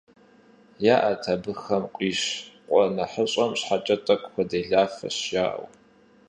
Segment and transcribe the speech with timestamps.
[0.95, 2.21] ЯӀэт абыхэм къуищ,
[2.67, 5.67] къуэ нэхъыщӀэм щхьэкӀэ тӀэкӀу хуэделафэщ жаӀэу.